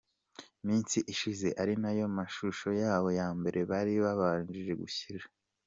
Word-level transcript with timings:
minsi 0.65 0.97
ishize 1.13 1.47
ari 1.61 1.73
nayo 1.81 2.05
mashusho 2.17 2.67
yabo 2.81 3.09
ya 3.19 3.27
mbere 3.37 3.59
bari 3.71 3.93
babashije 4.03 4.73
gushyira. 4.81 5.25